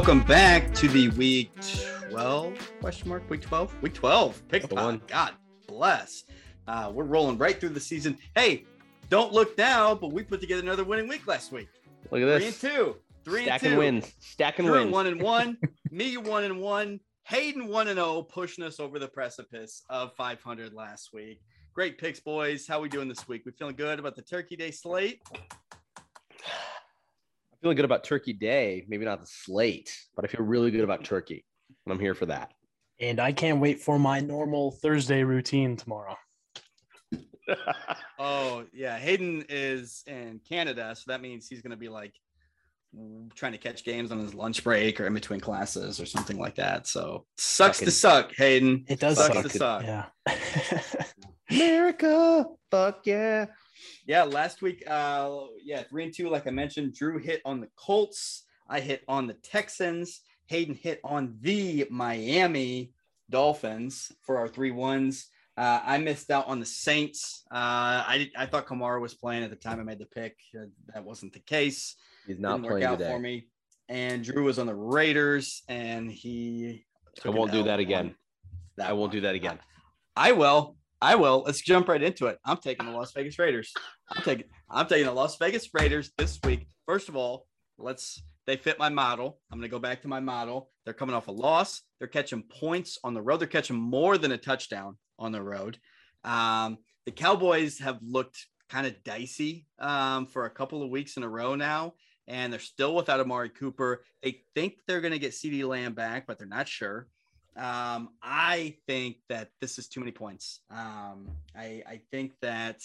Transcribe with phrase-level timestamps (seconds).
[0.00, 1.52] Welcome back to the week
[2.08, 3.28] 12 question mark?
[3.28, 5.02] Week 12 week 12 pick the one.
[5.06, 5.34] God
[5.68, 6.24] bless.
[6.66, 8.16] Uh, we're rolling right through the season.
[8.34, 8.64] Hey
[9.10, 11.68] don't look now but we put together another winning week last week.
[12.10, 12.58] Look at this.
[12.58, 12.96] Three and two.
[13.26, 13.78] Three stacking and two.
[13.78, 14.14] wins.
[14.20, 14.90] Stacking Drew wins.
[14.90, 15.58] one and one.
[15.90, 17.00] Me one and one.
[17.24, 21.42] Hayden one and oh pushing us over the precipice of 500 last week.
[21.74, 22.66] Great picks boys.
[22.66, 23.42] How are we doing this week?
[23.44, 25.20] We feeling good about the turkey day slate
[27.60, 28.84] feeling good about Turkey Day.
[28.88, 31.44] Maybe not the slate, but I feel really good about Turkey,
[31.86, 32.52] and I'm here for that.
[33.00, 36.16] And I can't wait for my normal Thursday routine tomorrow.
[38.18, 42.14] oh yeah, Hayden is in Canada, so that means he's going to be like
[43.36, 46.56] trying to catch games on his lunch break or in between classes or something like
[46.56, 46.86] that.
[46.86, 48.84] So sucks Fucking- to suck, Hayden.
[48.88, 49.42] It does sucks suck.
[49.44, 49.82] to suck.
[49.84, 50.06] Yeah.
[51.50, 53.46] America, fuck yeah!
[54.06, 55.30] Yeah, last week, uh,
[55.62, 56.94] yeah, three and two, like I mentioned.
[56.94, 58.44] Drew hit on the Colts.
[58.68, 60.20] I hit on the Texans.
[60.46, 62.92] Hayden hit on the Miami
[63.30, 65.28] Dolphins for our three ones.
[65.56, 67.44] Uh, I missed out on the Saints.
[67.50, 67.54] Uh,
[68.06, 70.36] I I thought Kamara was playing at the time I made the pick.
[70.58, 71.96] Uh, that wasn't the case.
[72.26, 73.10] He's not Didn't work playing out today.
[73.12, 73.46] for me.
[73.88, 76.84] And Drew was on the Raiders, and he.
[77.24, 78.14] I won't do that again.
[78.76, 79.16] that I won't one.
[79.16, 79.58] do that again.
[80.16, 80.76] I will.
[81.02, 81.42] I will.
[81.46, 82.38] Let's jump right into it.
[82.44, 83.72] I'm taking the Las Vegas Raiders.
[84.10, 86.66] I'm taking I'm taking the Las Vegas Raiders this week.
[86.86, 87.46] First of all,
[87.78, 89.38] let's they fit my model.
[89.50, 90.70] I'm going to go back to my model.
[90.84, 91.82] They're coming off a loss.
[91.98, 93.40] They're catching points on the road.
[93.40, 95.78] They're catching more than a touchdown on the road.
[96.24, 101.22] Um, the Cowboys have looked kind of dicey um, for a couple of weeks in
[101.22, 101.94] a row now,
[102.26, 104.04] and they're still without Amari Cooper.
[104.22, 107.06] They think they're going to get CeeDee Lamb back, but they're not sure.
[107.56, 110.60] Um, I think that this is too many points.
[110.70, 112.80] Um, I, I think that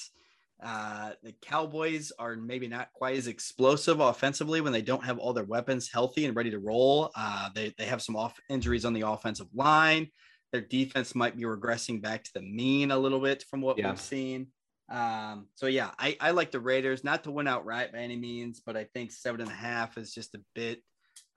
[0.64, 5.34] uh, the Cowboys are maybe not quite as explosive offensively when they don't have all
[5.34, 7.12] their weapons healthy and ready to roll.
[7.16, 10.08] Uh, they, they have some off injuries on the offensive line.
[10.52, 13.90] Their defense might be regressing back to the mean a little bit from what Yeah.
[13.90, 14.48] we've seen.
[14.90, 18.62] Um, so yeah, I, I like the Raiders not to win outright by any means,
[18.66, 20.82] but I think seven and a half is just a bit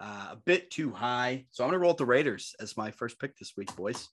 [0.00, 1.47] uh, a bit too high.
[1.50, 4.09] So I'm gonna roll with the Raiders as my first pick this week, boys.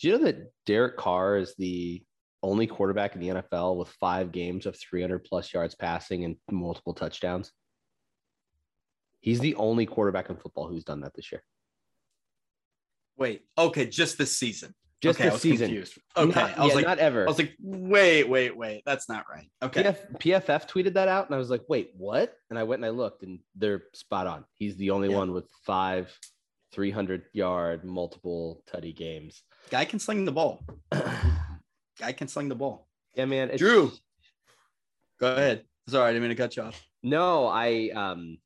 [0.00, 2.02] Do you know that Derek Carr is the
[2.42, 6.94] only quarterback in the NFL with five games of 300 plus yards passing and multiple
[6.94, 7.52] touchdowns?
[9.20, 11.42] He's the only quarterback in football who's done that this year.
[13.18, 14.74] Wait, okay, just this season.
[15.00, 15.68] Just okay, this season.
[15.68, 15.98] confused.
[16.16, 17.24] Okay, Not- I was yeah, like, not ever.
[17.24, 19.50] I was like, wait, wait, wait, that's not right.
[19.62, 22.80] Okay, PF, PFF tweeted that out, and I was like, "Wait, what?" And I went
[22.80, 24.44] and I looked, and they're spot on.
[24.52, 25.16] He's the only Yeah.
[25.16, 26.14] one with five,
[26.72, 29.42] three hundred yard, multiple tutty games.
[29.70, 30.62] guy can sling the ball.
[31.98, 32.88] Guy can sling the ball.
[33.14, 33.44] yeah, man.
[33.48, 33.92] it's- Drew.
[35.18, 35.64] Go ahead.
[35.88, 36.82] Sorry, I didn't mean to cut you off.
[37.02, 38.38] No, I um,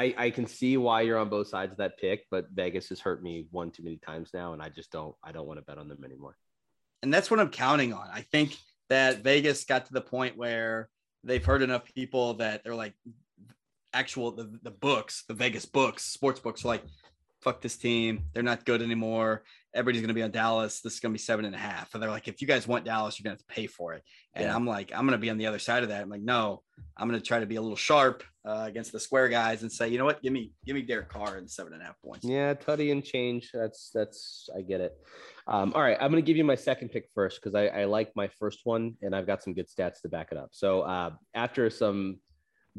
[0.00, 3.00] I I can see why you're on both sides of that pick, but Vegas has
[3.00, 5.14] hurt me one too many times now, and I just don't.
[5.22, 6.36] I don't want to bet on them anymore.
[7.02, 8.08] and that's what I'm counting on.
[8.12, 8.56] I think
[8.88, 10.88] that Vegas got to the point where
[11.24, 12.94] they've heard enough people that they're like
[13.92, 16.84] actual the, the books, the Vegas books, sports books are like,
[17.42, 18.24] fuck this team.
[18.32, 19.44] They're not good anymore.
[19.74, 20.80] Everybody's gonna be on Dallas.
[20.80, 21.94] This is gonna be seven and a half.
[21.94, 24.02] And they're like, if you guys want Dallas, you're gonna have to pay for it.
[24.34, 24.54] And Yeah.
[24.54, 26.02] I'm like, I'm gonna be on the other side of that.
[26.02, 26.62] I'm like, no,
[27.00, 29.88] I'm gonna try to be a little sharp uh, against the square guys and say,
[29.88, 32.26] you know what, give me give me Derek Carr and seven and a half points.
[32.26, 33.50] Yeah, tutty and change.
[33.54, 34.92] That's that's I get it.
[35.46, 38.12] Um, all right, I'm gonna give you my second pick first because I, I like
[38.14, 40.50] my first one and I've got some good stats to back it up.
[40.52, 42.18] So uh, after some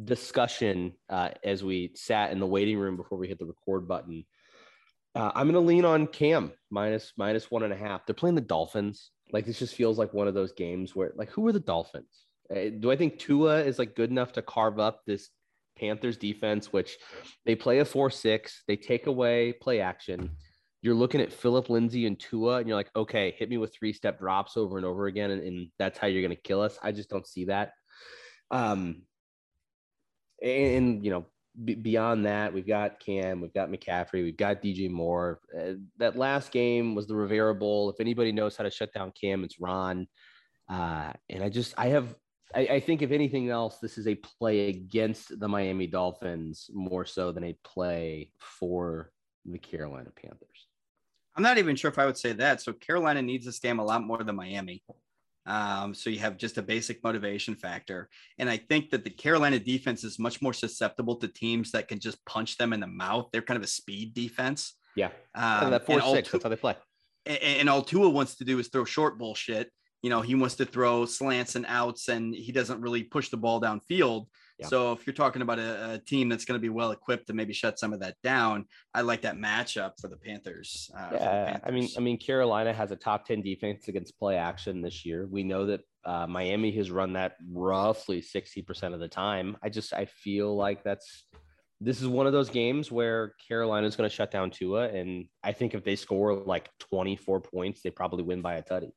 [0.02, 4.24] discussion uh, as we sat in the waiting room before we hit the record button,
[5.16, 8.06] uh, I'm gonna lean on Cam minus minus one and a half.
[8.06, 9.10] They're playing the Dolphins.
[9.34, 12.28] Like this just feels like one of those games where like who are the Dolphins?
[12.51, 15.29] Uh, do I think Tua is like good enough to carve up this
[15.78, 16.97] Panthers defense, which
[17.45, 20.31] they play a 4 6, they take away play action.
[20.81, 23.94] You're looking at Philip Lindsay and Tua, and you're like, okay, hit me with three
[23.94, 26.77] step drops over and over again, and, and that's how you're going to kill us.
[26.81, 27.74] I just don't see that.
[28.50, 29.04] Um,
[30.42, 31.25] and, and, you know,
[31.63, 35.39] b- beyond that, we've got Cam, we've got McCaffrey, we've got DJ Moore.
[35.56, 37.92] Uh, that last game was the Rivera Bowl.
[37.92, 40.07] If anybody knows how to shut down Cam, it's Ron.
[40.68, 42.15] Uh, and I just, I have
[42.56, 47.06] I, I think if anything else, this is a play against the Miami Dolphins more
[47.06, 49.12] so than a play for
[49.45, 50.68] the Carolina Panthers.
[51.36, 52.62] I'm not even sure if I would say that.
[52.62, 54.83] So Carolina needs to stam a lot more than Miami.
[55.45, 58.09] Um, so you have just a basic motivation factor.
[58.38, 62.00] And I think that the Carolina defense is much more susceptible to teams that can
[62.00, 63.30] just punch them in the mouth.
[63.31, 64.75] They're kind of a speed defense.
[64.95, 66.27] Yeah, Um, that four six.
[66.30, 66.75] two- That's how they play.
[67.25, 69.71] and, and all Tua wants to do is throw short bullshit.
[70.01, 73.38] You know, he wants to throw slants and outs, and he doesn't really push the
[73.38, 74.27] ball downfield.
[74.62, 74.68] Yeah.
[74.68, 77.33] So if you're talking about a, a team that's going to be well equipped to
[77.33, 80.92] maybe shut some of that down, I like that matchup for the Panthers.
[80.95, 84.18] Uh, for the Yeah, I mean, I mean, Carolina has a top ten defense against
[84.19, 85.27] play action this year.
[85.30, 89.57] We know that uh, Miami has run that roughly sixty percent of the time.
[89.63, 91.25] I just I feel like that's
[91.80, 95.25] this is one of those games where Carolina is going to shut down Tua, and
[95.44, 98.92] I think if they score like twenty four points, they probably win by a tutty.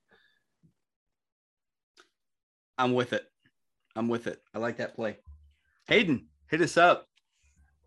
[2.78, 3.24] I'm with it.
[3.96, 4.40] I'm with it.
[4.54, 5.18] I like that play.
[5.86, 7.06] Hayden, hit us up.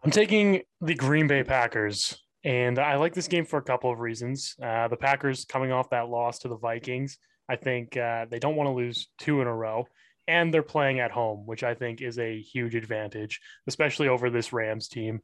[0.03, 3.99] I'm taking the Green Bay Packers, and I like this game for a couple of
[3.99, 4.55] reasons.
[4.61, 7.17] Uh, the Packers coming off that loss to the Vikings,
[7.49, 9.85] I think uh, they don't want to lose two in a row,
[10.27, 14.53] and they're playing at home, which I think is a huge advantage, especially over this
[14.53, 15.21] Rams team.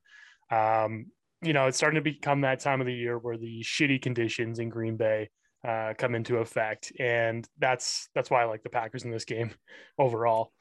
[0.52, 1.08] Um,
[1.42, 4.60] you know, it's starting to become that time of the year where the shitty conditions
[4.60, 5.30] in Green Bay
[5.68, 9.52] uh, come into effect, and that's that's why I like the Packers in this game
[10.00, 10.52] overall.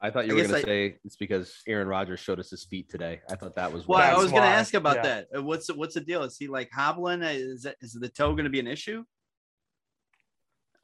[0.00, 2.64] I thought you I were going to say it's because Aaron Rodgers showed us his
[2.64, 3.20] feet today.
[3.28, 3.98] I thought that was Well.
[3.98, 5.02] I was going to ask about yeah.
[5.02, 5.26] that.
[5.36, 6.22] Uh, What's the, what's the deal?
[6.22, 7.20] Is he like hobbling?
[7.24, 9.02] Uh, Is that, is the toe going to be an issue?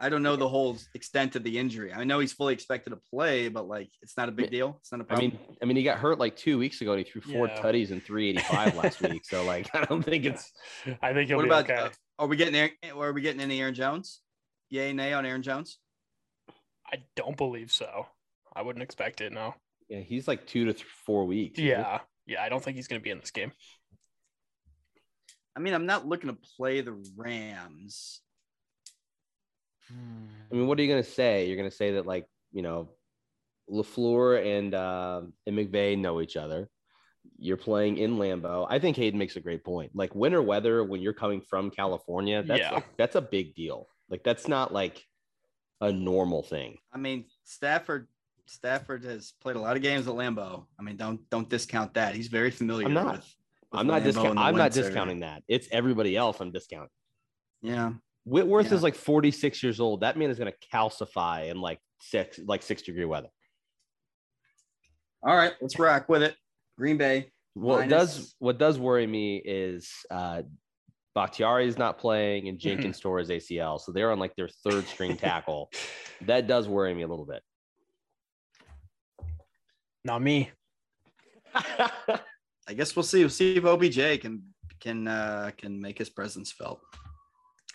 [0.00, 1.92] I don't know the whole extent of the injury.
[1.92, 4.78] I know he's fully expected to play, but like it's not a big deal.
[4.80, 5.30] It's not a I problem.
[5.32, 6.92] I mean, I mean, he got hurt like two weeks ago.
[6.92, 7.62] and He threw four Yeah.
[7.62, 9.24] tutties and 385 last week.
[9.24, 10.50] So, like, I don't think it's
[11.00, 11.70] I think he'll what be about?
[11.70, 11.94] okay.
[12.19, 12.55] Are we getting?
[12.55, 14.20] Aaron- Are we getting any Aaron Jones?
[14.70, 15.78] Yay, nay on Aaron Jones.
[16.87, 18.06] I don't believe so.
[18.55, 19.32] I wouldn't expect it.
[19.32, 19.55] No.
[19.88, 21.58] yeah, he's like two to th- four weeks.
[21.58, 21.69] isn't?
[21.69, 22.00] Yeah.
[22.26, 22.43] Yeah.
[22.43, 23.52] I don't think he's going to be in this game.
[25.56, 28.20] I mean, I'm not looking to play the Rams.
[29.90, 31.46] I mean, what are you gonna say?
[31.46, 32.88] You're gonna say that like you know,
[33.70, 36.69] Lafleur and uh, and McVay know each other.
[37.38, 38.67] You're playing in Lambeau.
[38.71, 39.93] I think Hayden makes a great point.
[39.94, 42.71] Like winter weather, when you're coming from California, that's Yeah.
[42.75, 43.88] like, that's a big deal.
[44.09, 45.03] Like that's not like
[45.81, 46.79] a normal thing.
[46.93, 48.09] I mean, Stafford.
[48.47, 50.67] Stafford has played a lot of games at Lambeau.
[50.79, 52.15] I mean, don't don't discount that.
[52.15, 52.87] He's very familiar.
[52.87, 53.06] I'm not.
[53.17, 53.25] With,
[53.73, 54.29] with I'm not Lambeau discount.
[54.29, 55.43] in the I'm not discounting that.
[55.49, 56.38] It's everybody else.
[56.41, 56.91] I'm discounting.
[57.62, 57.93] Yeah.
[58.26, 58.75] Whitworth Yeah.
[58.75, 60.03] is like 46 years old.
[60.03, 63.29] That man is gonna calcify in like six like six degree weather.
[65.26, 66.37] All right, let's rock with it.
[66.79, 67.31] Green Bay.
[67.55, 70.43] What Minus- does what does worry me is uh
[71.15, 74.87] Bakhtiari is not playing and Jenkins tore his ACL, so they're on like their third
[74.87, 75.71] string tackle.
[76.23, 77.43] That does worry me a little bit.
[80.05, 80.50] Not me.
[81.55, 83.21] I guess we'll see.
[83.21, 84.43] We'll see if OBJ can
[84.81, 86.81] can uh, can make his presence felt.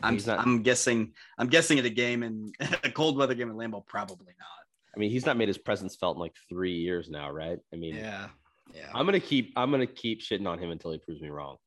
[0.01, 2.51] I'm He's not- I'm guessing I'm guessing at a game in
[2.83, 4.47] a cold weather game in Lambeau, probably not.
[4.95, 7.59] I mean, he's not made his presence felt in like three years now, right?
[7.73, 8.27] I mean, Yeah.
[8.73, 8.89] Yeah.
[8.93, 11.57] I'm gonna keep I'm gonna keep shitting on him until he proves me wrong.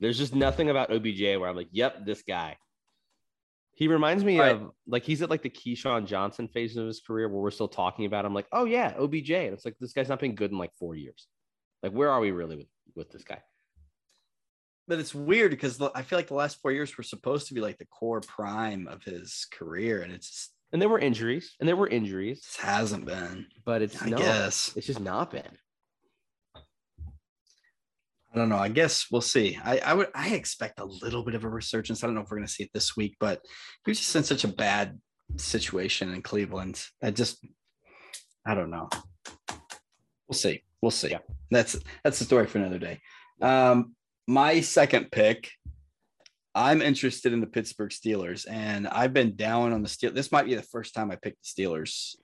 [0.00, 2.56] There's just nothing about OBJ where I'm like, yep, this guy.
[3.74, 4.52] He reminds me right.
[4.52, 7.68] of like he's at like the Keyshawn Johnson phase of his career where we're still
[7.68, 8.32] talking about him.
[8.32, 10.94] Like, oh yeah, OBJ, and it's like this guy's not been good in like four
[10.94, 11.26] years.
[11.82, 13.42] Like, where are we really with with this guy?
[14.88, 17.60] But it's weird because I feel like the last four years were supposed to be
[17.60, 21.68] like the core prime of his career, and it's just, And there were injuries, and
[21.68, 23.46] there were injuries, just hasn't been.
[23.64, 24.72] but it's I no, guess.
[24.76, 25.58] it's just not been.
[28.36, 28.58] I don't know.
[28.58, 29.58] I guess we'll see.
[29.64, 32.04] I, I would I expect a little bit of a resurgence.
[32.04, 33.40] I don't know if we're gonna see it this week, but
[33.86, 35.00] he was just in such a bad
[35.36, 36.84] situation in Cleveland.
[37.02, 37.42] I just
[38.46, 38.90] I don't know.
[40.28, 40.62] We'll see.
[40.82, 41.12] We'll see.
[41.12, 41.20] Yeah.
[41.50, 43.00] That's that's the story for another day.
[43.40, 43.94] Um
[44.28, 45.50] my second pick.
[46.54, 50.12] I'm interested in the Pittsburgh Steelers, and I've been down on the Steel.
[50.12, 52.16] This might be the first time I picked the Steelers,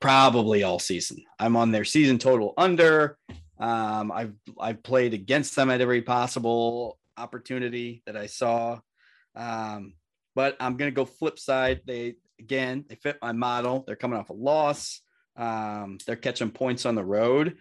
[0.00, 1.18] probably all season.
[1.38, 3.18] I'm on their season total under.
[3.58, 8.80] Um, I've I've played against them at every possible opportunity that I saw.
[9.34, 9.94] Um,
[10.34, 11.80] but I'm gonna go flip side.
[11.86, 13.84] They again they fit my model.
[13.86, 15.00] They're coming off a loss.
[15.36, 17.56] Um, they're catching points on the road.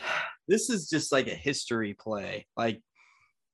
[0.48, 2.46] This is just like a history play.
[2.56, 2.80] Like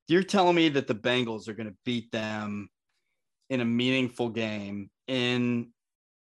[0.09, 2.69] you're telling me that the Bengals are gonna beat them
[3.49, 5.71] in a meaningful game in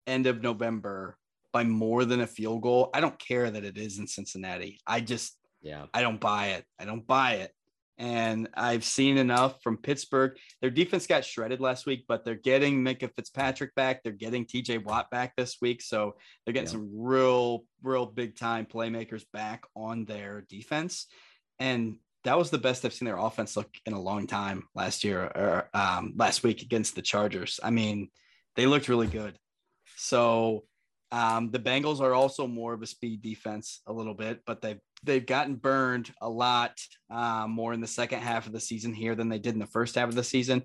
[0.07, 1.17] end of November
[1.53, 2.91] by more than a field goal.
[2.95, 4.81] I don't care that it is in Cincinnati.
[4.87, 6.65] I just Yeah, I don't buy it.
[6.79, 7.53] I don't buy it.
[8.01, 10.39] And I've seen enough from Pittsburgh.
[10.61, 14.05] Their defense got shredded last week, but they're getting Minkah Fitzpatrick back.
[14.05, 15.83] They're getting TJ Watt back this week.
[15.83, 16.15] So
[16.45, 16.73] they're getting Yeah.
[16.75, 21.09] some real, real big time playmakers back on their defense.
[21.59, 25.03] And that was the best I've seen their offense look in a long time last
[25.03, 27.59] year or um, last week against the Chargers.
[27.65, 28.11] I mean,
[28.55, 29.37] they looked really good.
[29.97, 30.67] So
[31.11, 34.81] um, the Bengals are also more of a speed defense a little bit, but they've
[35.05, 36.79] they've gotten burned a lot
[37.11, 39.67] um, more in the second half of the season here than they did in the
[39.67, 40.63] first half of the season.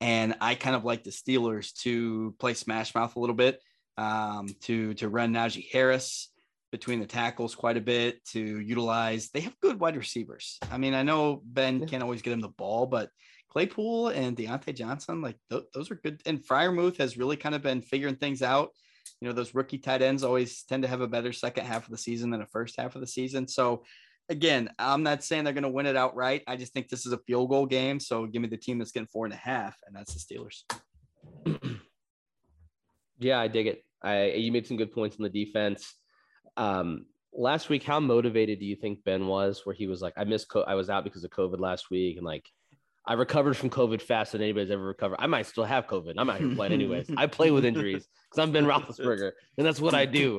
[0.00, 3.60] And I kind of like the Steelers to play smash mouth a little bit,
[3.96, 6.30] um, to to run Najee Harris
[6.72, 9.30] between the tackles quite a bit to utilize.
[9.30, 10.58] They have good wide receivers.
[10.72, 11.86] I mean, I know Ben Yeah.
[11.86, 13.10] can't always get him the ball, but
[13.50, 16.20] Claypool and Diontae Johnson, like th- those are good.
[16.26, 18.70] And Freiermuth has really kind of been figuring things out.
[19.20, 21.90] You know, those rookie tight ends always tend to have a better second half of
[21.90, 23.48] the season than a first half of the season.
[23.48, 23.84] So,
[24.28, 26.42] again, I'm not saying they're going to win it outright.
[26.46, 28.00] I just think this is a field goal game.
[28.00, 31.80] So, give me the team that's getting four and a half, and that's the Steelers.
[33.18, 33.84] Yeah, I dig it.
[34.02, 35.94] I you made some good points on the defense.
[36.56, 39.62] Um, last week, how motivated do you think Ben was?
[39.64, 42.16] Where he was like, "I missed, co- I was out because of COVID last week,
[42.16, 42.48] and like,
[43.06, 45.16] I recovered from COVID faster than anybody's ever recovered.
[45.18, 46.14] I might still have COVID.
[46.16, 47.10] I'm out here playing anyways.
[47.16, 50.38] I play with injuries because I'm Ben Roethlisberger, and that's what I do.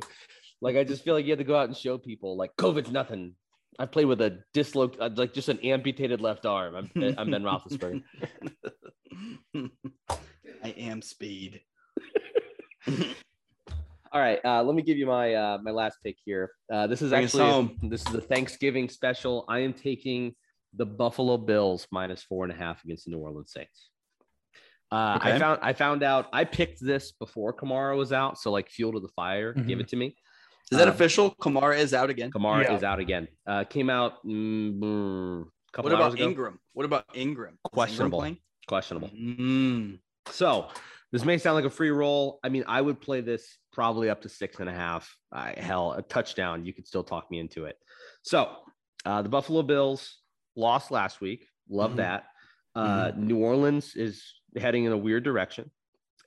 [0.62, 2.90] Like, I just feel like you have to go out and show people like COVID's
[2.90, 3.36] nothing.
[3.78, 6.76] I play with a disloc, uh, like just an amputated left arm.
[6.76, 8.02] I'm, I'm Ben Roethlisberger.
[10.64, 11.62] I am speed.
[14.12, 16.52] All right, uh, let me give you my uh, my last pick here.
[16.72, 17.78] Uh, this is Bring actually home.
[17.84, 19.44] this is a Thanksgiving special.
[19.50, 20.34] I am taking
[20.76, 23.90] the Buffalo Bills minus four and a half against the New Orleans Saints.
[24.92, 28.70] Uh, I found I found out I picked this before Kamara was out, so like
[28.70, 29.82] fuel to the fire, give Mhm.
[29.82, 30.16] it to me.
[30.72, 31.32] Is that Uh, official?
[31.36, 32.32] Kamara is out again.
[32.32, 32.76] Kamara Yeah.
[32.76, 33.28] is out again.
[33.46, 36.30] Uh, came out mm, mm, a couple What hours about ago.
[36.30, 36.60] Ingram?
[36.74, 37.54] What about Ingram?
[37.54, 38.36] Is Ingram Questionable.
[38.68, 39.10] Questionable.
[39.10, 40.00] Mm.
[40.28, 40.70] So
[41.12, 42.40] this may sound like a free roll.
[42.44, 45.16] I mean, I would play this probably up to six and a half.
[45.32, 46.66] I, hell, a touchdown.
[46.66, 47.78] You could still talk me into it.
[48.24, 48.56] So
[49.06, 50.18] uh, the Buffalo Bills
[50.56, 51.48] lost last week.
[51.70, 51.98] Love Mhm.
[51.98, 52.26] that.
[52.76, 54.24] Uh, New Orleans is
[54.58, 55.72] heading in a weird direction.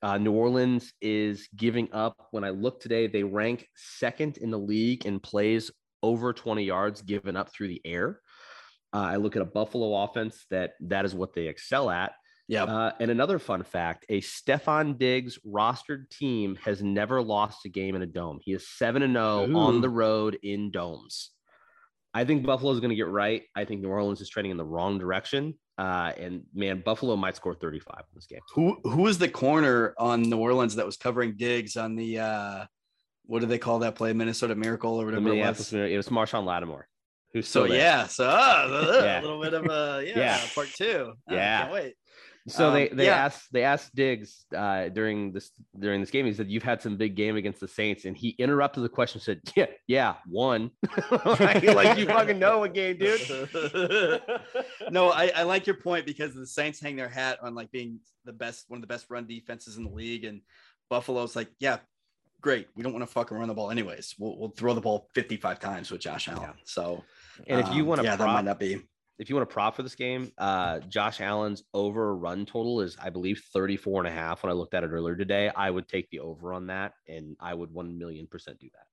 [0.02, 2.28] Uh, New Orleans is giving up.
[2.30, 5.70] When I look today, they rank second in the league in plays
[6.02, 8.20] over 20 yards given up through the air.
[8.94, 12.12] Uh, I look at a Buffalo offense that that is what they excel at.
[12.46, 12.64] Yeah.
[12.64, 17.94] Uh, and another fun fact: a Stefon Diggs rostered team has never lost a game
[17.94, 18.38] in a dome.
[18.42, 21.30] He is seven and zero on the road in domes.
[22.18, 23.42] I think Buffalo is going to get right.
[23.54, 25.54] I think New Orleans is trending in the wrong direction.
[25.78, 28.40] Uh, and man, Buffalo might score 35 in this game.
[28.54, 32.64] Who who was the corner on New Orleans that was covering Diggs on the uh
[33.26, 34.12] what do they call that play?
[34.12, 35.72] Minnesota Miracle or whatever it was.
[35.72, 36.88] it was Marshon Lattimore.
[37.34, 39.20] Who's So yeah, so uh, Yeah.
[39.20, 40.40] a little bit of a yeah, Yeah.
[40.54, 41.12] part two.
[41.30, 41.60] Uh, Yeah.
[41.62, 41.94] can't wait.
[42.48, 43.26] So they Um, they yeah.
[43.26, 46.24] asked they asked Diggs uh, during this during this game.
[46.24, 49.20] He said, "You've had some big game against the Saints," and he interrupted the question.
[49.20, 50.70] Said, "Yeah, yeah, one.
[51.10, 53.20] like, like you fucking know a game, dude."
[54.90, 58.00] no, I, I like your point because the Saints hang their hat on like being
[58.24, 60.40] the best, one of the best run defenses in the league, and
[60.88, 61.78] Buffalo's like, yeah,
[62.40, 62.68] great.
[62.74, 64.14] We don't want to fucking run the ball anyways.
[64.18, 66.42] We'll, we'll throw the ball 55 times with Josh Allen.
[66.42, 66.52] Yeah.
[66.64, 67.04] So,
[67.46, 68.80] And if you um, want to yeah, that might not be.
[69.18, 72.96] if you want to prop for this game, uh, Josh Allen's over run total is,
[73.02, 74.42] I believe, 34 and a half.
[74.42, 77.36] When I looked at it earlier today, I would take the over on that and
[77.40, 78.86] I would 1 million percent do that.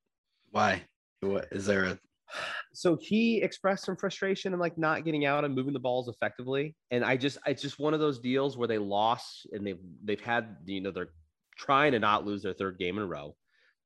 [0.52, 0.84] Why?
[1.22, 2.00] What is there a
[2.74, 6.76] So he expressed some frustration and like not getting out and moving the balls effectively.
[6.92, 10.20] And I just, it's just one of those deals where they lost and they've, they've
[10.20, 11.14] had, you know, they're
[11.58, 13.36] trying to not lose their third game in a row.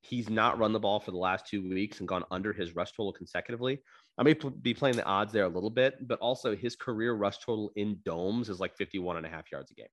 [0.01, 2.91] He's not run the ball for the last two weeks and gone under his rush
[2.93, 3.83] total consecutively.
[4.19, 7.13] I may p- be playing the odds there a little bit, but also his career
[7.13, 9.87] rush total in domes is like 51 and a half yards a game.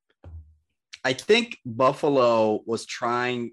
[1.05, 3.53] I think Buffalo was trying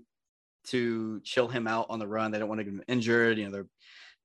[0.67, 2.31] to chill him out on the run.
[2.31, 3.37] They don't want to get him injured.
[3.37, 3.67] You know, they're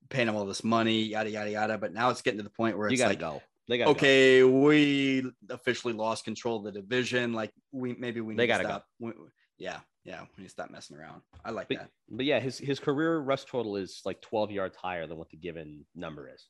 [0.09, 1.76] paying him all this money, yada yada yada.
[1.76, 3.43] But now it's getting to the point where to like, go.
[3.69, 7.35] They got to okay, we officially lost control of the division.
[7.35, 8.71] Like we maybe we need They gotta go.
[8.71, 8.87] stop.
[8.99, 9.12] We-
[9.59, 11.20] yeah, yeah, we need to stop messing around.
[11.44, 11.90] I like But, that.
[12.08, 15.36] but yeah, his his career rush total is like 12 yards higher than what the
[15.36, 16.48] given number is.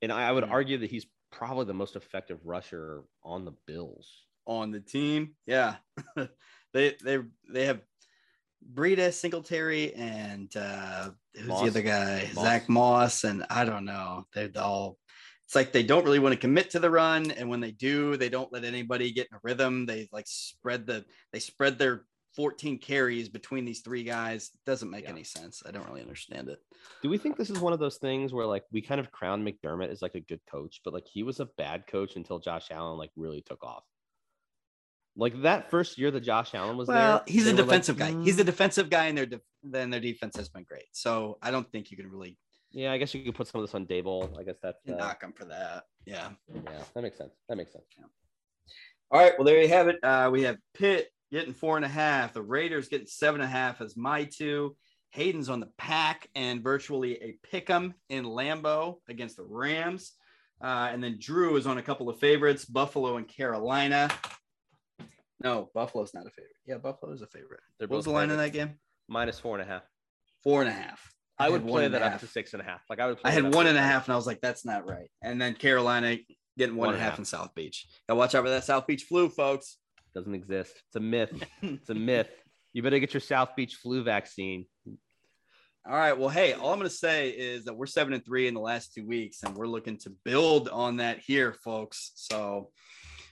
[0.00, 0.52] And I, I would Hmm.
[0.52, 4.10] argue that he's probably the most effective rusher on the Bills.
[4.46, 5.76] On the team, yeah,
[6.72, 7.18] they they
[7.52, 7.80] they have
[8.74, 11.62] Breida, Singletary, and uh, who's Moss.
[11.62, 12.30] the other guy?
[12.34, 12.44] Moss.
[12.44, 14.24] Zach Moss, and I don't know.
[14.32, 14.98] They're all.
[15.44, 18.16] It's like they don't really want to commit to the run, and when they do,
[18.16, 19.84] they don't let anybody get in a rhythm.
[19.84, 22.04] They like spread the they spread their
[22.36, 24.50] 14 carries between these three guys.
[24.66, 25.10] Doesn't make Yeah.
[25.10, 25.62] any sense.
[25.66, 26.58] I don't really understand it.
[27.02, 29.44] Do we think this is one of those things where like we kind of crown
[29.44, 32.70] McDermott as like a good coach, but like he was a bad coach until Josh
[32.70, 33.84] Allen like really took off?
[35.16, 37.96] Like that first year that Josh Allen was Well, there, he's a were like, defensive
[37.96, 38.10] guy.
[38.22, 40.84] He's a "Mm." defensive guy, and their def- then their defense has been great.
[40.92, 42.38] So I don't think you can really
[42.70, 44.38] Yeah, I guess you could put some of this on Daboll.
[44.38, 45.84] I guess that's uh, knock him for that.
[46.04, 46.32] Yeah.
[46.52, 47.32] yeah, that makes sense.
[47.48, 47.86] That makes sense.
[49.10, 49.32] All right.
[49.38, 49.96] Well, there you have it.
[50.02, 52.32] Uh, we have Pitt getting four and a half.
[52.32, 54.76] The Raiders getting seven and a half as my two.
[55.10, 60.12] Hayden's on the pack and virtually a pick 'em in Lambeau against the Rams.
[60.62, 64.10] Uh, and then Drew is on a couple of favorites Buffalo and Carolina.
[65.42, 66.52] No, Buffalo's not a favorite.
[66.66, 67.60] Yeah, Buffalo is a favorite.
[67.78, 68.78] They're What was the line in that game?
[69.08, 69.82] Minus four and a half.
[70.42, 71.12] Four and a half.
[71.38, 72.80] I I would one play that up to six and a half.
[72.88, 73.18] Like I would.
[73.18, 75.10] Play I had one and a half, and I was like, that's not right.
[75.22, 76.16] And then Carolina
[76.56, 77.86] getting one and a half in South Beach.
[78.08, 79.76] Now watch out for that South Beach flu, folks.
[80.16, 80.72] Doesn't exist.
[80.86, 81.30] It's a myth.
[81.62, 82.30] It's a myth.
[82.72, 84.64] You better get your South Beach flu vaccine.
[85.86, 86.18] All right.
[86.18, 88.60] Well, hey, all I'm going to say is that we're seven and three in the
[88.60, 92.12] last two weeks, and we're looking to build on that here, folks.
[92.14, 92.70] So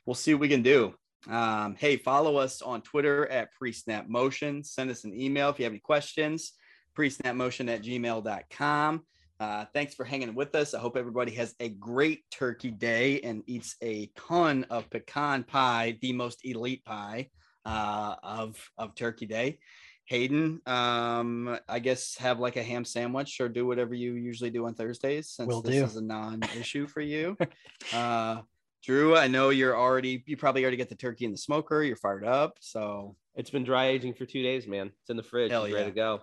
[0.04, 0.92] we'll see what we can do.
[1.26, 4.62] Um, hey, follow us on Twitter at pre-snap motion.
[4.62, 6.52] Send us an email if you have any questions.
[6.94, 9.06] Pre-snapmotion at gmail.com.
[9.44, 10.72] Uh, thanks for hanging with us.
[10.72, 15.98] I hope everybody has a great turkey day and eats a ton of pecan pie,
[16.00, 17.28] the most elite pie
[17.66, 19.58] uh, of, of turkey day.
[20.06, 24.64] Hayden, um, I guess have like a ham sandwich or do whatever you usually do
[24.64, 25.84] on Thursdays since Will this do.
[25.84, 27.36] is a non-issue for you.
[27.92, 28.40] uh,
[28.82, 31.82] Drew, I know you're already you probably already get the turkey in the smoker.
[31.82, 34.90] You're fired up, so It's been dry aging for two days, man.
[35.02, 35.50] It's in the fridge.
[35.50, 35.80] Hell it's yeah.
[35.80, 36.20] ready to go.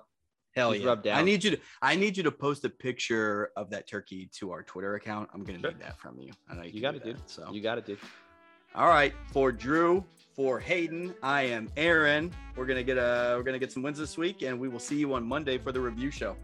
[0.56, 1.18] Hell Just yeah.
[1.18, 4.52] I need you to I need you to post a picture of that turkey to
[4.52, 5.30] our Twitter account.
[5.34, 5.72] I'm gonna Sure.
[5.72, 6.32] need that from you.
[6.50, 7.18] I know you, You got it, do dude.
[7.20, 8.00] that, So You got it, dude.
[8.74, 10.04] All right, for Drew,
[10.34, 12.32] for Hayden, I am Aaron.
[12.56, 14.96] We're gonna get a we're gonna get some wins this week, and we will see
[14.98, 16.38] you on Monday for the review show.